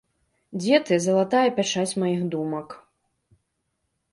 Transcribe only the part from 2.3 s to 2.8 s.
думак?